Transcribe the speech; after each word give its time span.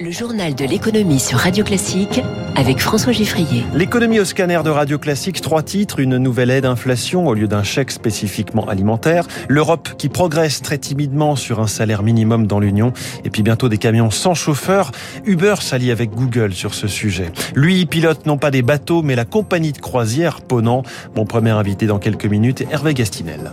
Le 0.00 0.12
journal 0.12 0.54
de 0.54 0.64
l'économie 0.64 1.18
sur 1.18 1.38
Radio 1.38 1.64
Classique 1.64 2.20
avec 2.54 2.78
François 2.78 3.12
Giffrier. 3.12 3.64
L'économie 3.74 4.20
au 4.20 4.24
scanner 4.24 4.60
de 4.64 4.70
Radio 4.70 4.96
Classique, 4.96 5.40
trois 5.40 5.64
titres, 5.64 5.98
une 5.98 6.18
nouvelle 6.18 6.50
aide 6.50 6.66
inflation 6.66 7.26
au 7.26 7.34
lieu 7.34 7.48
d'un 7.48 7.64
chèque 7.64 7.90
spécifiquement 7.90 8.68
alimentaire, 8.68 9.26
l'Europe 9.48 9.88
qui 9.98 10.08
progresse 10.08 10.62
très 10.62 10.78
timidement 10.78 11.34
sur 11.34 11.58
un 11.58 11.66
salaire 11.66 12.04
minimum 12.04 12.46
dans 12.46 12.60
l'Union, 12.60 12.92
et 13.24 13.30
puis 13.30 13.42
bientôt 13.42 13.68
des 13.68 13.78
camions 13.78 14.10
sans 14.10 14.34
chauffeur. 14.34 14.92
Uber 15.24 15.56
s'allie 15.60 15.90
avec 15.90 16.10
Google 16.10 16.52
sur 16.52 16.74
ce 16.74 16.86
sujet. 16.86 17.32
Lui 17.56 17.84
pilote 17.84 18.24
non 18.24 18.38
pas 18.38 18.52
des 18.52 18.62
bateaux, 18.62 19.02
mais 19.02 19.16
la 19.16 19.24
compagnie 19.24 19.72
de 19.72 19.78
croisière 19.78 20.42
Ponant. 20.42 20.84
Mon 21.16 21.24
premier 21.24 21.50
invité 21.50 21.86
dans 21.86 21.98
quelques 21.98 22.26
minutes, 22.26 22.62
Hervé 22.70 22.94
Gastinel. 22.94 23.50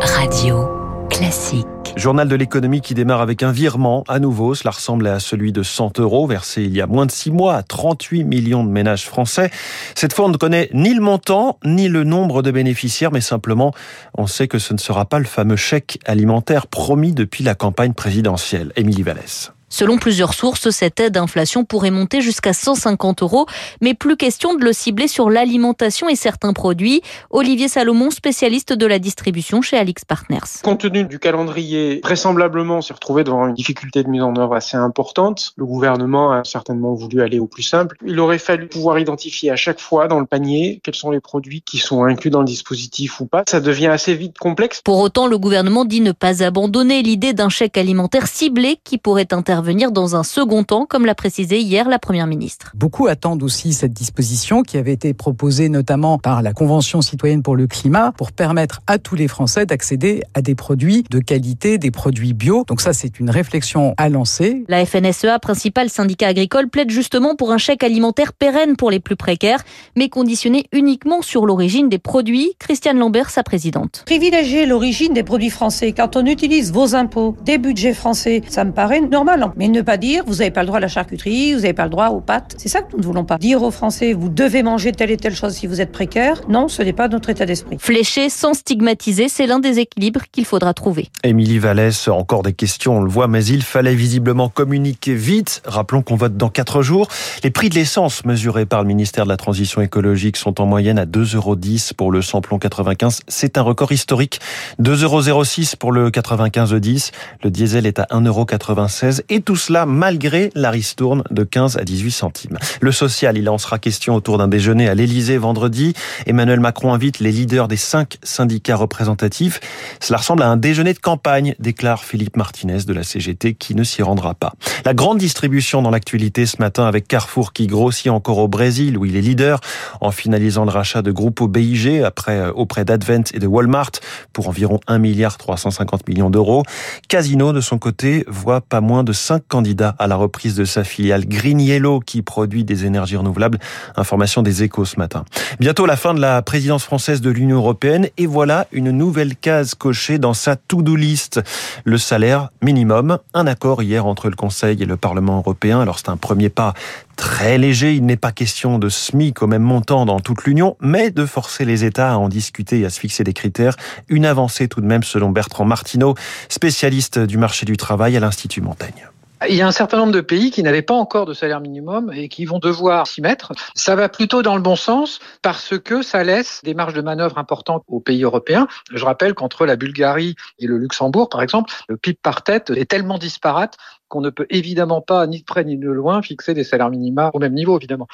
Radio 0.00 0.68
Classique. 1.10 1.79
Journal 1.96 2.28
de 2.28 2.36
l'économie 2.36 2.80
qui 2.80 2.94
démarre 2.94 3.20
avec 3.20 3.42
un 3.42 3.52
virement 3.52 4.04
à 4.08 4.18
nouveau. 4.18 4.54
Cela 4.54 4.70
ressemble 4.70 5.06
à 5.06 5.20
celui 5.20 5.52
de 5.52 5.62
100 5.62 6.00
euros 6.00 6.26
versé 6.26 6.62
il 6.62 6.74
y 6.74 6.80
a 6.80 6.86
moins 6.86 7.06
de 7.06 7.10
six 7.10 7.30
mois 7.30 7.56
à 7.56 7.62
38 7.62 8.24
millions 8.24 8.64
de 8.64 8.70
ménages 8.70 9.06
français. 9.06 9.50
Cette 9.94 10.12
fois, 10.12 10.26
on 10.26 10.30
ne 10.30 10.36
connaît 10.36 10.70
ni 10.72 10.94
le 10.94 11.00
montant, 11.00 11.58
ni 11.64 11.88
le 11.88 12.04
nombre 12.04 12.42
de 12.42 12.50
bénéficiaires, 12.50 13.12
mais 13.12 13.20
simplement, 13.20 13.72
on 14.16 14.26
sait 14.26 14.48
que 14.48 14.58
ce 14.58 14.72
ne 14.72 14.78
sera 14.78 15.04
pas 15.04 15.18
le 15.18 15.24
fameux 15.24 15.56
chèque 15.56 15.98
alimentaire 16.06 16.66
promis 16.66 17.12
depuis 17.12 17.44
la 17.44 17.54
campagne 17.54 17.92
présidentielle. 17.92 18.72
Émilie 18.76 19.02
Vallès. 19.02 19.52
Selon 19.72 19.98
plusieurs 19.98 20.34
sources, 20.34 20.70
cette 20.70 20.98
aide 20.98 21.12
d'inflation 21.12 21.64
pourrait 21.64 21.92
monter 21.92 22.20
jusqu'à 22.20 22.52
150 22.52 23.22
euros, 23.22 23.46
mais 23.80 23.94
plus 23.94 24.16
question 24.16 24.54
de 24.54 24.64
le 24.64 24.72
cibler 24.72 25.06
sur 25.06 25.30
l'alimentation 25.30 26.08
et 26.08 26.16
certains 26.16 26.52
produits. 26.52 27.02
Olivier 27.30 27.68
Salomon, 27.68 28.10
spécialiste 28.10 28.72
de 28.72 28.84
la 28.84 28.98
distribution 28.98 29.62
chez 29.62 29.76
Alix 29.76 30.04
Partners. 30.04 30.40
Compte 30.64 30.80
tenu 30.80 31.04
du 31.04 31.20
calendrier, 31.20 32.00
vraisemblablement 32.02 32.82
s'est 32.82 32.94
retrouvé 32.94 33.22
devant 33.22 33.46
une 33.46 33.54
difficulté 33.54 34.02
de 34.02 34.08
mise 34.08 34.22
en 34.22 34.34
œuvre 34.36 34.56
assez 34.56 34.76
importante. 34.76 35.52
Le 35.56 35.64
gouvernement 35.64 36.32
a 36.32 36.42
certainement 36.42 36.94
voulu 36.94 37.22
aller 37.22 37.38
au 37.38 37.46
plus 37.46 37.62
simple. 37.62 37.96
Il 38.04 38.18
aurait 38.18 38.38
fallu 38.38 38.66
pouvoir 38.66 38.98
identifier 38.98 39.52
à 39.52 39.56
chaque 39.56 39.80
fois 39.80 40.08
dans 40.08 40.18
le 40.18 40.26
panier 40.26 40.80
quels 40.82 40.96
sont 40.96 41.12
les 41.12 41.20
produits 41.20 41.62
qui 41.62 41.78
sont 41.78 42.02
inclus 42.02 42.30
dans 42.30 42.40
le 42.40 42.46
dispositif 42.46 43.20
ou 43.20 43.26
pas. 43.26 43.44
Ça 43.48 43.60
devient 43.60 43.86
assez 43.86 44.16
vite 44.16 44.36
complexe. 44.36 44.80
Pour 44.84 44.98
autant, 44.98 45.28
le 45.28 45.38
gouvernement 45.38 45.84
dit 45.84 46.00
ne 46.00 46.10
pas 46.10 46.42
abandonner 46.42 47.02
l'idée 47.02 47.34
d'un 47.34 47.48
chèque 47.48 47.78
alimentaire 47.78 48.26
ciblé 48.26 48.80
qui 48.82 48.98
pourrait 48.98 49.32
intervenir 49.32 49.59
venir 49.60 49.92
dans 49.92 50.16
un 50.16 50.22
second 50.22 50.64
temps, 50.64 50.86
comme 50.86 51.06
l'a 51.06 51.14
précisé 51.14 51.60
hier 51.60 51.88
la 51.88 51.98
Première 51.98 52.26
ministre. 52.26 52.72
Beaucoup 52.74 53.06
attendent 53.06 53.42
aussi 53.42 53.72
cette 53.72 53.92
disposition 53.92 54.62
qui 54.62 54.78
avait 54.78 54.92
été 54.92 55.14
proposée 55.14 55.68
notamment 55.68 56.18
par 56.18 56.42
la 56.42 56.52
Convention 56.52 57.02
citoyenne 57.02 57.42
pour 57.42 57.56
le 57.56 57.66
climat 57.66 58.12
pour 58.16 58.32
permettre 58.32 58.80
à 58.86 58.98
tous 58.98 59.14
les 59.14 59.28
Français 59.28 59.66
d'accéder 59.66 60.22
à 60.34 60.42
des 60.42 60.54
produits 60.54 61.04
de 61.10 61.18
qualité, 61.18 61.78
des 61.78 61.90
produits 61.90 62.32
bio. 62.32 62.64
Donc 62.66 62.80
ça, 62.80 62.92
c'est 62.92 63.20
une 63.20 63.30
réflexion 63.30 63.94
à 63.96 64.08
lancer. 64.08 64.64
La 64.68 64.84
FNSEA, 64.84 65.38
principal 65.38 65.90
syndicat 65.90 66.28
agricole, 66.28 66.68
plaide 66.68 66.90
justement 66.90 67.36
pour 67.36 67.52
un 67.52 67.58
chèque 67.58 67.82
alimentaire 67.82 68.32
pérenne 68.32 68.76
pour 68.76 68.90
les 68.90 69.00
plus 69.00 69.16
précaires, 69.16 69.62
mais 69.96 70.08
conditionné 70.08 70.66
uniquement 70.72 71.22
sur 71.22 71.46
l'origine 71.46 71.88
des 71.88 71.98
produits. 71.98 72.54
Christiane 72.58 72.98
Lambert, 72.98 73.30
sa 73.30 73.42
présidente. 73.42 74.02
Privilégier 74.06 74.66
l'origine 74.66 75.12
des 75.12 75.22
produits 75.22 75.50
français 75.50 75.92
quand 75.92 76.16
on 76.16 76.26
utilise 76.26 76.72
vos 76.72 76.94
impôts, 76.94 77.36
des 77.44 77.58
budgets 77.58 77.94
français, 77.94 78.42
ça 78.48 78.64
me 78.64 78.72
paraît 78.72 79.00
normal. 79.00 79.49
Mais 79.56 79.68
ne 79.68 79.82
pas 79.82 79.96
dire, 79.96 80.24
vous 80.26 80.36
n'avez 80.36 80.50
pas 80.50 80.62
le 80.62 80.66
droit 80.66 80.78
à 80.78 80.80
la 80.80 80.88
charcuterie, 80.88 81.54
vous 81.54 81.60
n'avez 81.60 81.72
pas 81.72 81.84
le 81.84 81.90
droit 81.90 82.08
aux 82.08 82.20
pâtes. 82.20 82.54
C'est 82.58 82.68
ça 82.68 82.82
que 82.82 82.92
nous 82.92 82.98
ne 82.98 83.04
voulons 83.04 83.24
pas. 83.24 83.38
Dire 83.38 83.62
aux 83.62 83.70
Français, 83.70 84.12
vous 84.12 84.28
devez 84.28 84.62
manger 84.62 84.92
telle 84.92 85.10
et 85.10 85.16
telle 85.16 85.34
chose 85.34 85.54
si 85.54 85.66
vous 85.66 85.80
êtes 85.80 85.92
précaire. 85.92 86.40
Non, 86.48 86.68
ce 86.68 86.82
n'est 86.82 86.92
pas 86.92 87.08
notre 87.08 87.30
état 87.30 87.46
d'esprit. 87.46 87.76
Flécher 87.78 88.28
sans 88.28 88.54
stigmatiser, 88.54 89.28
c'est 89.28 89.46
l'un 89.46 89.58
des 89.58 89.78
équilibres 89.78 90.22
qu'il 90.32 90.44
faudra 90.44 90.74
trouver. 90.74 91.08
Émilie 91.24 91.58
Vallès, 91.58 92.08
encore 92.08 92.42
des 92.42 92.52
questions, 92.52 92.98
on 92.98 93.02
le 93.02 93.10
voit, 93.10 93.28
mais 93.28 93.44
il 93.44 93.62
fallait 93.62 93.94
visiblement 93.94 94.48
communiquer 94.48 95.14
vite. 95.14 95.62
Rappelons 95.64 96.02
qu'on 96.02 96.16
vote 96.16 96.36
dans 96.36 96.48
quatre 96.48 96.82
jours. 96.82 97.08
Les 97.44 97.50
prix 97.50 97.68
de 97.68 97.74
l'essence 97.74 98.24
mesurés 98.24 98.66
par 98.66 98.82
le 98.82 98.88
ministère 98.88 99.24
de 99.24 99.30
la 99.30 99.36
Transition 99.36 99.80
écologique 99.80 100.36
sont 100.36 100.60
en 100.60 100.66
moyenne 100.66 100.98
à 100.98 101.06
2,10 101.06 101.36
euros 101.36 101.56
pour 101.96 102.12
le 102.12 102.22
samplon 102.22 102.58
95. 102.58 103.20
C'est 103.28 103.58
un 103.58 103.62
record 103.62 103.92
historique. 103.92 104.40
2,06 104.80 105.30
euros 105.30 105.44
pour 105.78 105.92
le 105.92 106.10
95 106.10 106.74
10. 106.74 107.12
Le 107.42 107.50
diesel 107.50 107.86
est 107.86 107.98
à 107.98 108.06
1,96 108.10 109.06
euros. 109.06 109.20
Et 109.28 109.39
et 109.40 109.42
tout 109.42 109.56
cela 109.56 109.86
malgré 109.86 110.50
la 110.54 110.70
ristourne 110.70 111.22
de 111.30 111.44
15 111.44 111.78
à 111.78 111.84
18 111.84 112.10
centimes. 112.10 112.58
Le 112.82 112.92
social, 112.92 113.38
il 113.38 113.48
en 113.48 113.56
sera 113.56 113.78
question 113.78 114.14
autour 114.14 114.36
d'un 114.36 114.48
déjeuner 114.48 114.86
à 114.86 114.94
l'Elysée 114.94 115.38
vendredi. 115.38 115.94
Emmanuel 116.26 116.60
Macron 116.60 116.92
invite 116.92 117.20
les 117.20 117.32
leaders 117.32 117.66
des 117.66 117.78
cinq 117.78 118.18
syndicats 118.22 118.76
représentatifs. 118.76 119.60
Cela 119.98 120.18
ressemble 120.18 120.42
à 120.42 120.48
un 120.48 120.58
déjeuner 120.58 120.92
de 120.92 120.98
campagne, 120.98 121.54
déclare 121.58 122.04
Philippe 122.04 122.36
Martinez 122.36 122.84
de 122.86 122.92
la 122.92 123.02
CGT 123.02 123.54
qui 123.54 123.74
ne 123.74 123.82
s'y 123.82 124.02
rendra 124.02 124.34
pas. 124.34 124.52
La 124.84 124.92
grande 124.92 125.16
distribution 125.16 125.80
dans 125.80 125.90
l'actualité 125.90 126.44
ce 126.44 126.58
matin 126.58 126.84
avec 126.84 127.08
Carrefour 127.08 127.54
qui 127.54 127.66
grossit 127.66 128.08
encore 128.08 128.36
au 128.38 128.48
Brésil 128.48 128.98
où 128.98 129.06
il 129.06 129.16
est 129.16 129.22
leader 129.22 129.60
en 130.02 130.10
finalisant 130.10 130.66
le 130.66 130.70
rachat 130.70 131.00
de 131.00 131.12
Grupo 131.12 131.48
BIG 131.48 132.02
après, 132.02 132.36
euh, 132.36 132.52
auprès 132.52 132.84
d'Advent 132.84 133.24
et 133.32 133.38
de 133.38 133.46
Walmart 133.46 133.92
pour 134.34 134.48
environ 134.48 134.80
1 134.86 134.98
milliard 134.98 135.38
350 135.38 136.06
millions 136.06 136.28
d'euros. 136.28 136.62
Casino 137.08 137.54
de 137.54 137.62
son 137.62 137.78
côté 137.78 138.26
voit 138.28 138.60
pas 138.60 138.82
moins 138.82 139.02
de 139.02 139.14
cinq 139.30 139.46
candidats 139.46 139.94
à 140.00 140.08
la 140.08 140.16
reprise 140.16 140.56
de 140.56 140.64
sa 140.64 140.82
filiale 140.82 141.24
Green 141.24 141.60
Yellow 141.60 142.00
qui 142.00 142.20
produit 142.20 142.64
des 142.64 142.84
énergies 142.84 143.16
renouvelables. 143.16 143.60
Information 143.94 144.42
des 144.42 144.64
échos 144.64 144.84
ce 144.84 144.98
matin. 144.98 145.24
Bientôt 145.60 145.86
la 145.86 145.94
fin 145.94 146.14
de 146.14 146.20
la 146.20 146.42
présidence 146.42 146.82
française 146.82 147.20
de 147.20 147.30
l'Union 147.30 147.58
européenne 147.58 148.08
et 148.18 148.26
voilà 148.26 148.66
une 148.72 148.90
nouvelle 148.90 149.36
case 149.36 149.76
cochée 149.76 150.18
dans 150.18 150.34
sa 150.34 150.56
to-do 150.56 150.96
list. 150.96 151.40
Le 151.84 151.96
salaire 151.96 152.48
minimum. 152.60 153.18
Un 153.32 153.46
accord 153.46 153.84
hier 153.84 154.04
entre 154.04 154.28
le 154.28 154.34
Conseil 154.34 154.82
et 154.82 154.84
le 154.84 154.96
Parlement 154.96 155.36
européen. 155.36 155.80
Alors 155.80 156.00
c'est 156.00 156.08
un 156.08 156.16
premier 156.16 156.48
pas 156.48 156.74
très 157.14 157.56
léger. 157.56 157.94
Il 157.94 158.06
n'est 158.06 158.16
pas 158.16 158.32
question 158.32 158.80
de 158.80 158.88
SMIC 158.88 159.42
au 159.42 159.46
même 159.46 159.62
montant 159.62 160.06
dans 160.06 160.18
toute 160.18 160.42
l'Union, 160.42 160.76
mais 160.80 161.12
de 161.12 161.24
forcer 161.24 161.64
les 161.64 161.84
États 161.84 162.14
à 162.14 162.16
en 162.16 162.28
discuter 162.28 162.80
et 162.80 162.84
à 162.84 162.90
se 162.90 162.98
fixer 162.98 163.22
des 163.22 163.32
critères. 163.32 163.76
Une 164.08 164.26
avancée 164.26 164.66
tout 164.66 164.80
de 164.80 164.86
même 164.86 165.04
selon 165.04 165.30
Bertrand 165.30 165.64
Martineau, 165.64 166.16
spécialiste 166.48 167.20
du 167.20 167.38
marché 167.38 167.64
du 167.64 167.76
travail 167.76 168.16
à 168.16 168.20
l'Institut 168.20 168.60
Montaigne. 168.60 169.08
Il 169.48 169.54
y 169.54 169.62
a 169.62 169.66
un 169.66 169.72
certain 169.72 169.96
nombre 169.96 170.12
de 170.12 170.20
pays 170.20 170.50
qui 170.50 170.62
n'avaient 170.62 170.82
pas 170.82 170.94
encore 170.94 171.24
de 171.24 171.32
salaire 171.32 171.60
minimum 171.60 172.12
et 172.12 172.28
qui 172.28 172.44
vont 172.44 172.58
devoir 172.58 173.06
s'y 173.06 173.22
mettre. 173.22 173.52
Ça 173.74 173.96
va 173.96 174.10
plutôt 174.10 174.42
dans 174.42 174.54
le 174.54 174.60
bon 174.60 174.76
sens 174.76 175.18
parce 175.40 175.78
que 175.78 176.02
ça 176.02 176.22
laisse 176.24 176.60
des 176.62 176.74
marges 176.74 176.92
de 176.92 177.00
manœuvre 177.00 177.38
importantes 177.38 177.82
aux 177.88 178.00
pays 178.00 178.22
européens. 178.22 178.68
Je 178.92 179.02
rappelle 179.02 179.32
qu'entre 179.32 179.64
la 179.64 179.76
Bulgarie 179.76 180.34
et 180.58 180.66
le 180.66 180.76
Luxembourg, 180.76 181.30
par 181.30 181.42
exemple, 181.42 181.72
le 181.88 181.96
PIB 181.96 182.18
par 182.22 182.42
tête 182.42 182.68
est 182.70 182.90
tellement 182.90 183.16
disparate 183.16 183.78
qu'on 184.10 184.20
ne 184.20 184.28
peut 184.28 184.46
évidemment 184.50 185.00
pas, 185.00 185.26
ni 185.26 185.40
de 185.40 185.44
près 185.44 185.64
ni 185.64 185.78
de 185.78 185.88
loin, 185.88 186.20
fixer 186.20 186.52
des 186.52 186.64
salaires 186.64 186.90
minima 186.90 187.30
au 187.32 187.38
même 187.38 187.54
niveau, 187.54 187.78
évidemment. 187.78 188.08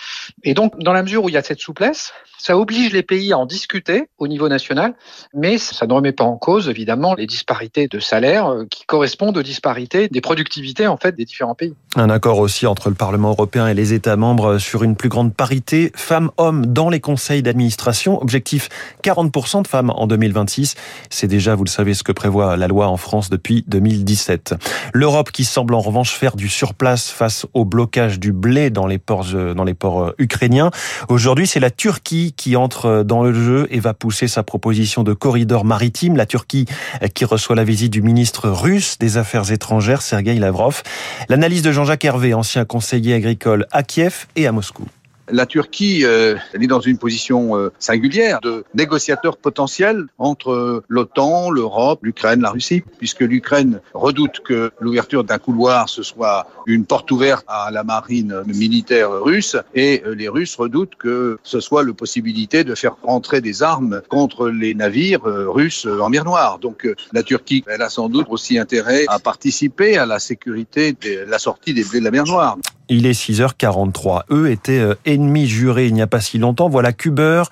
Et 0.45 0.55
donc, 0.55 0.79
dans 0.79 0.93
la 0.93 1.03
mesure 1.03 1.25
où 1.25 1.29
il 1.29 1.33
y 1.33 1.39
a 1.39 1.43
cette 1.43 1.59
souplesse, 1.59 2.12
ça 2.39 2.57
oblige 2.57 2.93
les 2.93 3.03
pays 3.03 3.33
à 3.33 3.39
en 3.39 3.47
discuter 3.47 4.05
au 4.19 4.29
niveau 4.29 4.49
national, 4.49 4.95
mais 5.35 5.59
ça 5.59 5.87
ne 5.87 5.93
remet 5.93 6.12
pas 6.12 6.25
en 6.25 6.37
cause, 6.37 6.69
évidemment, 6.69 7.15
les 7.15 7.27
disparités 7.27 7.89
de 7.89 7.99
salaires 7.99 8.49
euh, 8.49 8.65
qui 8.71 8.85
correspondent 8.85 9.37
aux 9.39 9.43
disparités 9.43 10.09
des 10.09 10.21
productivités, 10.21 10.87
en 10.87 10.97
fait, 10.97 11.17
des 11.17 11.25
différents 11.25 11.55
pays. 11.55 11.75
Un 11.97 12.11
accord 12.11 12.39
aussi 12.39 12.67
entre 12.67 12.91
le 12.91 12.95
Parlement 12.95 13.31
européen 13.31 13.67
et 13.67 13.75
les 13.75 13.95
États 13.95 14.17
membres 14.17 14.59
sur 14.59 14.83
une 14.83 14.97
plus 14.97 15.09
grande 15.09 15.35
parité 15.35 15.91
femmes-hommes 15.95 16.67
dans 16.67 16.91
les 16.91 17.01
conseils 17.01 17.43
d'administration. 17.43 18.21
Objectif 18.23 18.69
40% 19.03 19.62
de 19.62 19.67
femmes 19.67 19.91
en 19.91 20.06
2026. 20.06 20.75
C'est 21.09 21.27
déjà, 21.27 21.55
vous 21.55 21.65
le 21.65 21.71
savez, 21.71 21.95
ce 21.95 22.03
que 22.03 22.12
prévoit 22.12 22.56
la 22.56 22.69
loi 22.69 22.89
en 22.89 22.97
France 22.97 23.31
depuis 23.31 23.65
2017. 23.67 24.55
L'Europe 24.93 25.33
qui 25.33 25.45
semble 25.45 25.75
en 25.75 25.81
revanche 25.87 26.13
faire 26.13 26.37
du 26.37 26.49
surplace 26.49 27.09
face 27.09 27.47
au 27.55 27.65
blocage 27.65 28.21
du 28.21 28.33
blé 28.33 28.71
dans 28.71 28.87
les 28.87 28.99
ports, 28.99 29.27
euh, 29.35 29.55
euh, 29.57 30.13
ukrainiens. 30.19 30.71
Aujourd'hui, 31.09 31.47
c'est 31.47 31.61
la 31.61 31.71
Turquie 31.71 32.35
qui 32.37 32.57
entre 32.57 33.03
dans 33.05 33.23
le 33.23 33.33
jeu 33.33 33.67
et 33.71 33.81
va 33.81 33.95
pousser 33.95 34.29
sa 34.29 34.43
proposition 34.43 35.03
de 35.03 35.13
corridor 35.13 35.65
maritime. 35.65 36.17
La 36.17 36.27
Turquie 36.27 36.67
euh, 37.03 37.09
qui 37.09 37.25
reçoit 37.25 37.57
la 37.57 37.65
visite 37.65 37.93
du 37.93 38.03
ministre 38.03 38.49
russe 38.49 38.99
des 38.99 39.17
Affaires 39.17 39.51
étrangères, 39.51 40.03
Sergei 40.03 40.35
Lavrov. 40.35 40.83
L'analyse 41.29 41.63
de 41.63 41.73
Jean-Jacques 41.73 42.05
Hervé, 42.05 42.35
ancien 42.35 42.65
conseiller 42.65 43.15
agricole 43.15 43.67
à 43.73 43.82
Kiev 43.82 44.27
et 44.37 44.47
à 44.47 44.53
Moscou. 44.53 44.85
La 45.28 45.46
Turquie 45.46 46.05
euh, 46.05 46.37
est 46.55 46.67
dans 46.67 46.81
une 46.81 46.99
position 46.99 47.56
euh, 47.56 47.73
singulière 47.81 48.38
de 48.43 48.64
négociateur 48.75 49.37
potentiel 49.37 50.06
entre 50.19 50.52
euh, 50.52 50.84
l'OTAN, 50.88 51.50
l'Europe, 51.50 51.99
l'Ukraine, 52.02 52.43
la 52.43 52.50
Russie, 52.50 52.84
puisque 52.99 53.20
l'Ukraine 53.20 53.81
redoute 53.93 54.40
que 54.44 54.70
l'ouverture 54.78 55.25
d'un 55.25 55.38
couloir 55.38 55.88
ce 55.88 56.05
soit 56.05 56.46
une 56.67 56.84
porte 56.84 57.11
ouverte 57.11 57.44
à 57.49 57.70
la 57.73 57.82
marine 57.82 58.43
militaire 58.46 59.11
russe 59.11 59.56
et 59.75 60.02
les 60.06 60.28
Russes 60.28 60.55
redoutent 60.55 60.94
que 60.96 61.38
ce 61.43 61.61
soit 61.61 61.82
la 61.82 61.93
possibilité 61.93 62.62
de 62.62 62.75
faire 62.75 62.96
rentrer 63.02 63.40
des 63.40 63.62
armes 63.62 64.02
contre 64.08 64.49
les 64.49 64.75
navires 64.75 65.22
russes 65.25 65.87
en 65.87 66.08
mer 66.08 66.25
Noire. 66.25 66.58
Donc 66.58 66.88
la 67.12 67.22
Turquie, 67.22 67.64
elle 67.67 67.82
a 67.82 67.88
sans 67.88 68.08
doute 68.08 68.26
aussi 68.31 68.58
intérêt 68.58 69.05
à 69.08 69.19
participer 69.19 69.99
à 69.99 70.06
la 70.06 70.19
sécurité 70.19 70.93
de 70.93 71.25
la 71.29 71.38
sortie 71.38 71.75
des 71.75 71.84
blés 71.84 72.00
de 72.00 72.05
la 72.05 72.11
mer 72.11 72.25
Noire. 72.25 72.56
Il 72.88 73.06
est 73.06 73.12
6h43. 73.12 74.23
Eux 74.31 74.50
étaient 74.50 74.79
euh, 74.79 74.94
ennemis 75.05 75.47
jurés 75.47 75.87
il 75.87 75.94
n'y 75.94 76.03
a 76.03 76.06
pas 76.06 76.21
si 76.21 76.38
longtemps. 76.38 76.69
Voilà 76.69 76.93
qu'Uber 76.93 77.44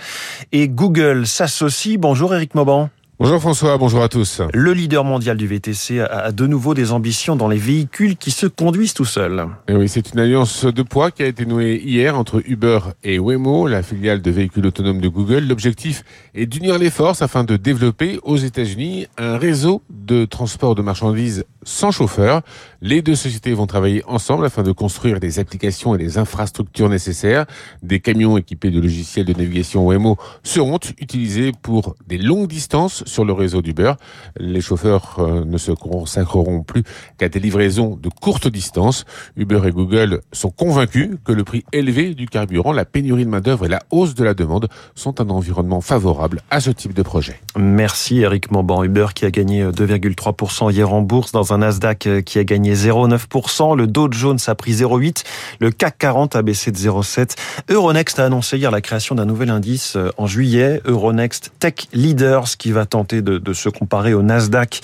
et 0.53 0.69
Google 0.69 1.27
s'associent. 1.27 1.99
Bonjour 1.99 2.35
Eric 2.35 2.55
Mauban. 2.55 2.91
Bonjour 3.21 3.41
François, 3.41 3.79
bonjour 3.79 4.03
à 4.03 4.09
tous. 4.09 4.43
Le 4.53 4.73
leader 4.73 5.05
mondial 5.05 5.37
du 5.37 5.47
VTC 5.47 6.01
a 6.01 6.33
de 6.33 6.47
nouveau 6.49 6.75
des 6.75 6.91
ambitions 6.91 7.37
dans 7.37 7.47
les 7.47 7.59
véhicules 7.59 8.17
qui 8.17 8.33
se 8.33 8.49
conduisent 8.49 8.93
tout 8.93 9.05
seuls. 9.05 9.47
Et 9.69 9.75
oui, 9.75 9.89
c'est 9.89 10.13
une 10.13 10.19
alliance 10.19 10.65
de 10.65 10.83
poids 10.83 11.13
qui 11.13 11.23
a 11.23 11.27
été 11.27 11.47
nouée 11.47 11.81
hier 11.83 12.19
entre 12.19 12.43
Uber 12.45 12.81
et 13.05 13.21
Waymo, 13.21 13.69
la 13.69 13.85
filiale 13.85 14.21
de 14.21 14.31
véhicules 14.33 14.67
autonomes 14.67 15.01
de 15.01 15.07
Google. 15.07 15.47
L'objectif 15.47 16.03
est 16.35 16.47
d'unir 16.47 16.77
les 16.77 16.91
forces 16.91 17.23
afin 17.23 17.45
de 17.45 17.57
développer 17.57 18.19
aux 18.25 18.37
États-Unis 18.37 19.07
un 19.17 19.39
réseau 19.39 19.83
de 19.91 20.25
transport 20.25 20.75
de 20.75 20.83
marchandises 20.83 21.45
sans 21.65 21.91
chauffeur. 21.91 22.43
Les 22.81 23.03
deux 23.03 23.15
sociétés 23.15 23.53
vont 23.55 23.67
travailler 23.67 24.03
ensemble 24.07 24.45
afin 24.45 24.63
de 24.63 24.73
construire 24.73 25.21
des 25.21 25.39
applications 25.39 25.95
et 25.95 25.99
des 25.99 26.19
infrastructures 26.19 26.89
nécessaires. 26.89 27.47
Des 27.83 28.01
camions 28.01 28.37
équipés 28.37 28.71
de 28.71 28.81
logiciels 28.81 29.27
de 29.27 29.33
navigation 29.33 29.87
Waymo 29.87 30.17
seront 30.43 30.79
utilisés 30.99 31.53
pour 31.63 31.97
des 32.07 32.19
longues 32.19 32.49
distances 32.49 33.05
sur 33.07 33.25
le 33.25 33.33
réseau 33.33 33.63
d'Uber. 33.63 33.95
Les 34.37 34.61
chauffeurs 34.61 35.17
euh, 35.19 35.45
ne 35.45 35.59
se 35.59 35.73
consacreront 35.73 36.63
plus 36.63 36.83
qu'à 37.19 37.29
des 37.29 37.41
livraisons 37.41 37.97
de 37.97 38.09
courte 38.09 38.49
distance. 38.49 39.05
Uber 39.37 39.63
et 39.67 39.71
Google 39.71 40.21
sont 40.33 40.51
convaincus 40.51 41.11
que 41.25 41.33
le 41.33 41.45
prix 41.45 41.65
élevé 41.73 42.15
du 42.15 42.27
carburant, 42.27 42.73
la 42.73 42.85
pénurie 42.85 43.25
de 43.25 43.31
main-d'œuvre 43.31 43.67
et 43.67 43.69
la 43.69 43.83
hausse 43.91 44.15
de 44.15 44.25
la 44.25 44.35
demande 44.35 44.69
sont 44.95 45.21
un 45.21 45.31
environnement 45.31 45.81
favorable 45.81 46.43
à 46.51 46.61
ce 46.61 46.71
type 46.71 46.95
de 46.95 47.03
projet. 47.03 47.41
Merci 47.57 48.21
Eric 48.21 48.51
Mauban. 48.51 48.85
Uber 48.85 49.07
qui 49.15 49.25
a 49.25 49.31
gagné 49.31 49.65
2,3% 49.65 50.73
hier 50.73 50.93
en 50.93 51.03
bourse 51.03 51.33
dans 51.33 51.53
un 51.53 51.54
Nasdaq 51.59 52.07
euh, 52.07 52.21
qui 52.21 52.39
a 52.39 52.45
gagné 52.45 52.75
0,9%. 52.75 53.77
Le 53.77 53.87
Dow 53.87 54.09
Jones 54.11 54.39
a 54.47 54.55
pris 54.55 54.73
0,8%. 54.73 55.25
Le 55.61 55.71
CAC 55.71 55.99
40 55.99 56.37
a 56.37 56.43
baissé 56.43 56.71
de 56.71 56.77
0,7%. 56.77 57.37
Euronext 57.69 58.19
a 58.19 58.25
annoncé 58.25 58.59
hier 58.59 58.71
la 58.71 58.81
création 58.81 59.15
d'un 59.15 59.25
nouvel 59.25 59.51
indice 59.51 59.97
euh, 59.97 60.11
en 60.17 60.27
juillet. 60.27 60.81
Euronext 60.85 61.53
Tech 61.59 61.75
Leaders 61.93 62.57
qui 62.59 62.73
va 62.73 62.87
tenter 62.87 63.23
de, 63.23 63.53
se 63.53 63.69
comparer 63.69 64.15
au 64.15 64.23
Nasdaq. 64.23 64.81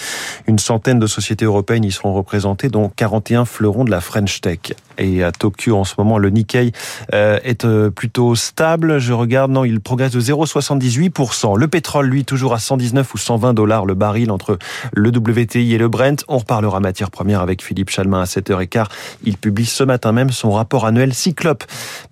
Une 0.47 0.59
centaine 0.59 0.99
de 0.99 1.07
sociétés 1.07 1.45
européennes 1.45 1.85
y 1.85 1.93
seront 1.93 2.13
représentées, 2.13 2.69
dont 2.69 2.91
41 2.95 3.45
fleurons 3.45 3.85
de 3.85 3.91
la 3.91 4.01
French 4.01 4.41
Tech. 4.41 4.59
Et 4.99 5.25
à 5.25 5.33
Tokyo, 5.33 5.77
en 5.77 5.85
ce 5.85 5.95
moment, 5.99 6.19
le 6.19 6.31
Nikkei 6.31 6.73
euh, 7.15 7.39
est 7.43 7.67
plutôt 7.91 8.35
stable. 8.35 8.99
Je 8.99 9.13
regarde, 9.13 9.51
non, 9.51 9.65
il 9.65 9.81
progresse 9.81 10.13
de 10.13 10.21
0,78%. 10.21 11.59
Le 11.59 11.69
pétrole, 11.69 12.07
lui, 12.07 12.25
toujours 12.25 12.53
à 12.53 12.59
119 12.59 13.15
ou 13.15 13.19
120 13.19 13.55
dollars 13.55 13.87
le 13.87 13.95
baril 13.95 14.31
entre 14.31 14.59
le 14.93 15.11
WTI 15.11 15.75
et 15.75 15.79
le 15.79 15.89
Brent. 15.89 16.25
On 16.29 16.41
reparlera 16.61 16.81
matière 16.81 17.11
première 17.11 17.41
avec 17.41 17.63
Philippe 17.63 17.91
Chalmin 17.91 18.21
à 18.21 18.25
7h15. 18.25 18.87
Il 19.25 19.39
publie 19.39 19.67
ce 19.67 19.83
matin 19.83 20.13
même 20.13 20.31
son 20.31 20.51
rapport 20.51 20.85
annuel 20.85 21.15
Cyclope, 21.15 21.65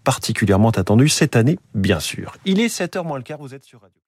particulièrement 0.04 0.70
attendu 0.70 1.08
cette 1.08 1.36
année, 1.36 1.58
bien 1.74 2.00
sûr. 2.00 2.34
Il 2.44 2.60
est 2.60 2.68
7h 2.68 3.04
moins 3.04 3.18
le 3.18 3.24
quart, 3.24 3.38
vous 3.38 3.54
êtes 3.54 3.64
sur 3.64 3.80
Radio. 3.80 3.98